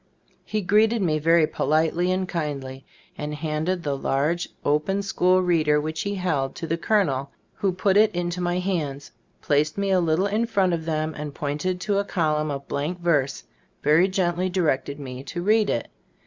[0.43, 2.83] He greeted me very politely and kindly,
[3.19, 7.97] and handed the large, open school reader which he held, to the colonel, who put
[7.97, 9.11] it into my hands,
[9.43, 12.99] placed me a little in front of them, and pointing to a column of blank
[12.99, 13.43] verse,
[13.83, 15.87] very gently directed me to read it.